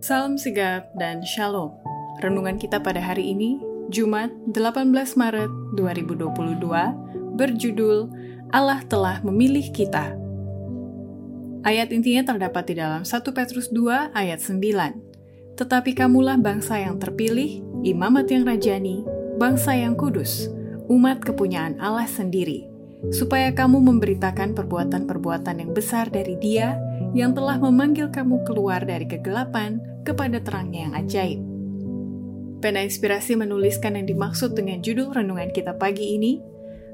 Salam 0.00 0.40
sigap 0.40 0.88
dan 0.96 1.20
shalom. 1.20 1.76
Renungan 2.24 2.56
kita 2.56 2.80
pada 2.80 3.04
hari 3.04 3.36
ini, 3.36 3.60
Jumat 3.92 4.32
18 4.48 4.96
Maret 4.96 5.76
2022, 5.76 7.36
berjudul 7.36 8.08
Allah 8.48 8.80
telah 8.88 9.20
memilih 9.20 9.68
kita. 9.68 10.16
Ayat 11.68 11.92
intinya 11.92 12.32
terdapat 12.32 12.72
di 12.72 12.80
dalam 12.80 13.04
1 13.04 13.12
Petrus 13.12 13.68
2 13.68 14.16
ayat 14.16 14.40
9. 14.40 15.60
Tetapi 15.60 15.92
kamulah 15.92 16.40
bangsa 16.40 16.80
yang 16.80 16.96
terpilih, 16.96 17.60
imamat 17.84 18.32
yang 18.32 18.48
rajani, 18.48 19.04
bangsa 19.36 19.76
yang 19.76 19.92
kudus, 20.00 20.48
umat 20.88 21.20
kepunyaan 21.20 21.76
Allah 21.76 22.08
sendiri, 22.08 22.64
supaya 23.12 23.52
kamu 23.52 23.84
memberitakan 23.84 24.56
perbuatan-perbuatan 24.56 25.60
yang 25.60 25.76
besar 25.76 26.08
dari 26.08 26.40
Dia 26.40 26.80
yang 27.16 27.34
telah 27.34 27.58
memanggil 27.58 28.08
kamu 28.10 28.42
keluar 28.46 28.82
dari 28.82 29.06
kegelapan 29.06 29.82
kepada 30.06 30.38
terangnya 30.40 30.88
yang 30.88 30.94
ajaib. 30.96 31.40
Pena 32.60 32.84
Inspirasi 32.84 33.40
menuliskan 33.40 33.96
yang 33.96 34.06
dimaksud 34.06 34.52
dengan 34.52 34.84
judul 34.84 35.16
renungan 35.16 35.48
kita 35.50 35.80
pagi 35.80 36.20
ini, 36.20 36.38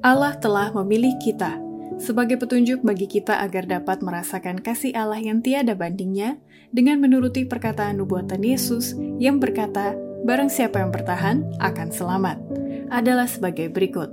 Allah 0.00 0.32
telah 0.40 0.72
memilih 0.72 1.12
kita 1.20 1.60
sebagai 2.00 2.40
petunjuk 2.40 2.80
bagi 2.80 3.04
kita 3.04 3.44
agar 3.44 3.68
dapat 3.68 4.00
merasakan 4.00 4.64
kasih 4.64 4.96
Allah 4.96 5.20
yang 5.20 5.44
tiada 5.44 5.76
bandingnya 5.76 6.40
dengan 6.72 6.96
menuruti 6.96 7.44
perkataan 7.44 8.00
nubuatan 8.00 8.40
Yesus 8.40 8.96
yang 9.20 9.36
berkata, 9.36 9.92
barang 10.24 10.48
siapa 10.48 10.80
yang 10.80 10.88
bertahan 10.88 11.44
akan 11.60 11.88
selamat, 11.92 12.40
adalah 12.88 13.28
sebagai 13.28 13.68
berikut. 13.68 14.08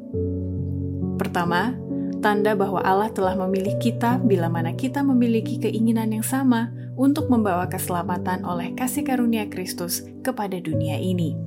Pertama, 1.15 1.73
tanda 2.19 2.57
bahwa 2.57 2.81
Allah 2.81 3.09
telah 3.13 3.37
memilih 3.37 3.77
kita 3.77 4.21
bila 4.21 4.49
mana 4.49 4.73
kita 4.73 5.01
memiliki 5.05 5.61
keinginan 5.61 6.11
yang 6.13 6.25
sama 6.25 6.73
untuk 6.97 7.29
membawa 7.29 7.69
keselamatan 7.69 8.41
oleh 8.43 8.73
kasih 8.73 9.05
karunia 9.05 9.45
Kristus 9.47 10.03
kepada 10.25 10.57
dunia 10.57 10.97
ini. 10.97 11.37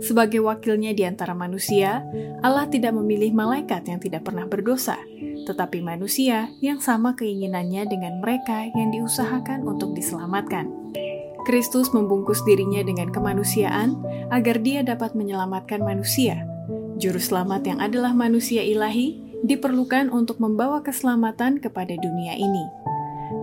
Sebagai 0.00 0.40
wakilnya 0.40 0.96
di 0.96 1.04
antara 1.04 1.36
manusia, 1.36 2.00
Allah 2.40 2.64
tidak 2.72 2.96
memilih 2.96 3.36
malaikat 3.36 3.84
yang 3.84 4.00
tidak 4.00 4.24
pernah 4.24 4.48
berdosa, 4.48 4.96
tetapi 5.44 5.84
manusia 5.84 6.48
yang 6.64 6.80
sama 6.80 7.12
keinginannya 7.12 7.84
dengan 7.84 8.24
mereka 8.24 8.64
yang 8.72 8.88
diusahakan 8.96 9.60
untuk 9.68 9.92
diselamatkan. 9.92 10.72
Kristus 11.44 11.92
membungkus 11.92 12.40
dirinya 12.48 12.80
dengan 12.80 13.12
kemanusiaan 13.12 14.00
agar 14.32 14.60
dia 14.64 14.80
dapat 14.80 15.12
menyelamatkan 15.12 15.84
manusia. 15.84 16.48
Juru 16.96 17.20
selamat 17.20 17.64
yang 17.68 17.78
adalah 17.80 18.12
manusia 18.16 18.60
ilahi 18.60 19.29
diperlukan 19.44 20.12
untuk 20.12 20.40
membawa 20.42 20.84
keselamatan 20.84 21.60
kepada 21.60 21.96
dunia 21.96 22.36
ini. 22.36 22.66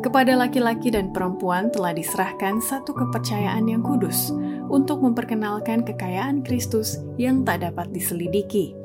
Kepada 0.04 0.36
laki-laki 0.36 0.92
dan 0.92 1.16
perempuan 1.16 1.72
telah 1.72 1.96
diserahkan 1.96 2.60
satu 2.60 2.92
kepercayaan 2.92 3.66
yang 3.72 3.82
kudus 3.82 4.36
untuk 4.68 5.00
memperkenalkan 5.00 5.82
kekayaan 5.82 6.44
Kristus 6.44 7.00
yang 7.16 7.48
tak 7.48 7.64
dapat 7.64 7.90
diselidiki. 7.96 8.76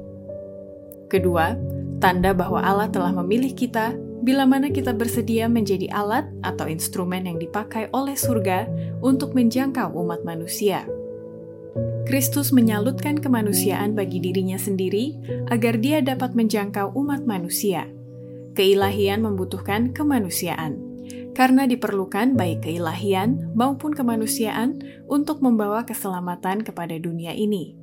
Kedua, 1.11 1.59
tanda 1.99 2.33
bahwa 2.33 2.63
Allah 2.63 2.89
telah 2.89 3.13
memilih 3.13 3.53
kita 3.53 3.93
bila 4.23 4.47
mana 4.47 4.71
kita 4.71 4.95
bersedia 4.95 5.51
menjadi 5.51 5.91
alat 5.91 6.31
atau 6.47 6.71
instrumen 6.71 7.27
yang 7.27 7.43
dipakai 7.43 7.91
oleh 7.91 8.15
surga 8.15 8.71
untuk 9.03 9.35
menjangkau 9.35 9.93
umat 9.99 10.23
manusia. 10.23 10.87
Kristus 12.03 12.51
menyalutkan 12.51 13.23
kemanusiaan 13.23 13.95
bagi 13.95 14.19
dirinya 14.19 14.59
sendiri 14.59 15.15
agar 15.55 15.79
dia 15.79 16.03
dapat 16.03 16.35
menjangkau 16.35 16.93
umat 16.99 17.23
manusia. 17.23 17.87
Keilahian 18.53 19.25
membutuhkan 19.25 19.95
kemanusiaan, 19.97 20.77
karena 21.33 21.65
diperlukan 21.65 22.37
baik 22.37 22.69
keilahian 22.69 23.49
maupun 23.57 23.97
kemanusiaan 23.97 24.83
untuk 25.09 25.41
membawa 25.41 25.89
keselamatan 25.89 26.61
kepada 26.67 26.99
dunia 27.01 27.33
ini. 27.33 27.79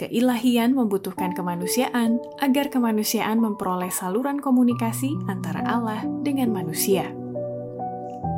Keilahian 0.00 0.72
membutuhkan 0.72 1.36
kemanusiaan 1.36 2.16
agar 2.40 2.72
kemanusiaan 2.72 3.36
memperoleh 3.36 3.92
saluran 3.92 4.40
komunikasi 4.40 5.12
antara 5.28 5.60
Allah 5.68 6.02
dengan 6.24 6.48
manusia. 6.50 7.12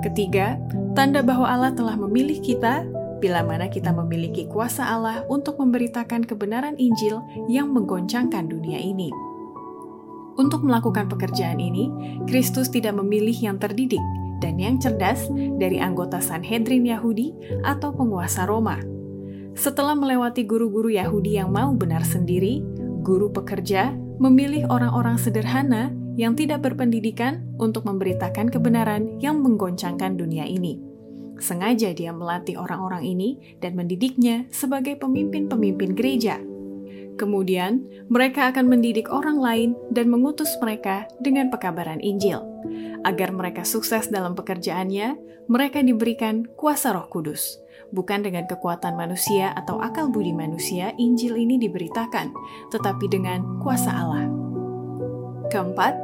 Ketiga, 0.03 0.59
tanda 0.99 1.23
bahwa 1.23 1.47
Allah 1.47 1.71
telah 1.71 1.95
memilih 1.95 2.43
kita 2.43 2.83
bila 3.23 3.47
mana 3.47 3.71
kita 3.71 3.95
memiliki 3.95 4.51
kuasa 4.51 4.91
Allah 4.91 5.23
untuk 5.31 5.63
memberitakan 5.63 6.27
kebenaran 6.27 6.75
Injil 6.75 7.23
yang 7.47 7.71
menggoncangkan 7.71 8.51
dunia 8.51 8.83
ini. 8.83 9.15
Untuk 10.35 10.67
melakukan 10.67 11.07
pekerjaan 11.07 11.63
ini, 11.63 11.87
Kristus 12.27 12.67
tidak 12.67 12.99
memilih 12.99 13.37
yang 13.37 13.63
terdidik 13.63 14.03
dan 14.43 14.59
yang 14.59 14.83
cerdas 14.83 15.31
dari 15.63 15.79
anggota 15.79 16.19
Sanhedrin 16.19 16.83
Yahudi 16.83 17.31
atau 17.63 17.95
penguasa 17.95 18.43
Roma. 18.43 18.83
Setelah 19.55 19.95
melewati 19.95 20.43
guru-guru 20.43 20.91
Yahudi 20.91 21.39
yang 21.39 21.55
mau 21.55 21.71
benar 21.77 22.03
sendiri, 22.03 22.65
guru 23.07 23.31
pekerja 23.31 23.95
memilih 24.19 24.67
orang-orang 24.67 25.21
sederhana 25.21 25.95
yang 26.17 26.35
tidak 26.35 26.65
berpendidikan 26.65 27.45
untuk 27.61 27.85
memberitakan 27.87 28.49
kebenaran 28.49 29.21
yang 29.21 29.41
menggoncangkan 29.45 30.17
dunia 30.17 30.49
ini. 30.49 30.92
Sengaja 31.41 31.95
dia 31.97 32.13
melatih 32.13 32.61
orang-orang 32.61 33.07
ini 33.07 33.59
dan 33.59 33.77
mendidiknya 33.79 34.47
sebagai 34.53 34.99
pemimpin-pemimpin 35.01 35.97
gereja. 35.97 36.41
Kemudian, 37.17 37.85
mereka 38.09 38.49
akan 38.51 38.73
mendidik 38.73 39.13
orang 39.13 39.37
lain 39.37 39.71
dan 39.93 40.09
mengutus 40.09 40.49
mereka 40.59 41.05
dengan 41.21 41.53
pekabaran 41.53 42.01
Injil. 42.01 42.41
Agar 43.05 43.31
mereka 43.37 43.69
sukses 43.69 44.09
dalam 44.09 44.33
pekerjaannya, 44.33 45.21
mereka 45.51 45.85
diberikan 45.85 46.49
kuasa 46.57 46.97
Roh 46.97 47.07
Kudus. 47.13 47.61
Bukan 47.93 48.25
dengan 48.25 48.49
kekuatan 48.49 48.97
manusia 48.97 49.53
atau 49.53 49.77
akal 49.85 50.09
budi 50.09 50.33
manusia, 50.33 50.97
Injil 50.97 51.37
ini 51.37 51.61
diberitakan, 51.61 52.33
tetapi 52.73 53.05
dengan 53.13 53.61
kuasa 53.61 53.93
Allah. 53.93 54.42
Keempat, 55.53 55.95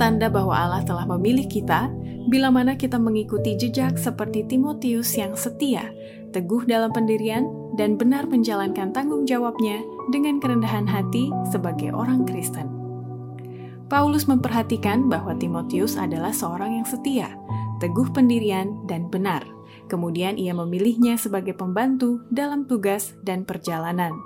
tanda 0.00 0.32
bahwa 0.32 0.56
Allah 0.56 0.80
telah 0.80 1.04
memilih 1.04 1.44
kita 1.44 1.92
bila 2.32 2.48
mana 2.48 2.72
kita 2.72 2.96
mengikuti 2.96 3.52
jejak 3.52 4.00
seperti 4.00 4.48
Timotius 4.48 5.12
yang 5.12 5.36
setia, 5.36 5.92
teguh 6.32 6.64
dalam 6.64 6.88
pendirian, 6.88 7.44
dan 7.76 8.00
benar 8.00 8.24
menjalankan 8.24 8.96
tanggung 8.96 9.28
jawabnya 9.28 9.84
dengan 10.08 10.40
kerendahan 10.40 10.88
hati 10.88 11.28
sebagai 11.52 11.92
orang 11.92 12.24
Kristen. 12.24 12.64
Paulus 13.92 14.24
memperhatikan 14.24 15.12
bahwa 15.12 15.36
Timotius 15.36 16.00
adalah 16.00 16.32
seorang 16.32 16.80
yang 16.80 16.88
setia, 16.88 17.36
teguh 17.84 18.08
pendirian, 18.16 18.88
dan 18.88 19.12
benar. 19.12 19.44
Kemudian 19.92 20.40
ia 20.40 20.56
memilihnya 20.56 21.20
sebagai 21.20 21.52
pembantu 21.52 22.24
dalam 22.32 22.64
tugas 22.64 23.12
dan 23.20 23.44
perjalanan. 23.44 24.16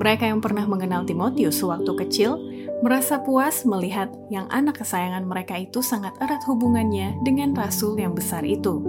Mereka 0.00 0.32
yang 0.32 0.40
pernah 0.40 0.64
mengenal 0.64 1.04
Timotius 1.04 1.60
sewaktu 1.60 1.92
kecil 2.06 2.40
merasa 2.78 3.18
puas 3.18 3.66
melihat 3.66 4.06
yang 4.30 4.46
anak 4.54 4.82
kesayangan 4.82 5.26
mereka 5.26 5.58
itu 5.58 5.82
sangat 5.82 6.14
erat 6.22 6.42
hubungannya 6.46 7.18
dengan 7.26 7.50
rasul 7.54 7.98
yang 7.98 8.14
besar 8.14 8.46
itu. 8.46 8.80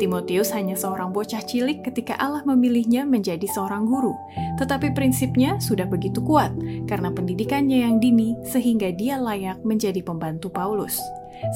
Timotius 0.00 0.50
hanya 0.56 0.74
seorang 0.74 1.12
bocah 1.12 1.44
cilik 1.44 1.84
ketika 1.84 2.16
Allah 2.16 2.40
memilihnya 2.48 3.04
menjadi 3.04 3.44
seorang 3.50 3.84
guru, 3.84 4.16
tetapi 4.56 4.96
prinsipnya 4.96 5.60
sudah 5.60 5.84
begitu 5.84 6.24
kuat 6.24 6.56
karena 6.88 7.12
pendidikannya 7.12 7.84
yang 7.84 8.00
dini 8.00 8.38
sehingga 8.48 8.88
dia 8.94 9.20
layak 9.20 9.60
menjadi 9.62 10.00
pembantu 10.00 10.48
Paulus. 10.48 10.96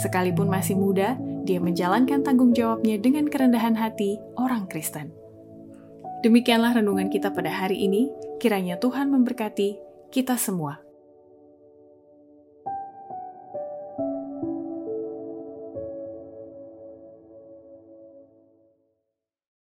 Sekalipun 0.03 0.51
masih 0.51 0.77
muda, 0.77 1.17
dia 1.49 1.63
menjalankan 1.63 2.21
tanggung 2.21 2.53
jawabnya 2.53 3.01
dengan 3.01 3.25
kerendahan 3.31 3.73
hati 3.79 4.21
orang 4.37 4.69
Kristen. 4.69 5.15
Demikianlah 6.21 6.75
renungan 6.83 7.09
kita 7.09 7.31
pada 7.31 7.49
hari 7.49 7.87
ini. 7.87 8.11
Kiranya 8.43 8.79
Tuhan 8.83 9.11
memberkati 9.11 9.79
kita 10.11 10.35
semua. 10.35 10.88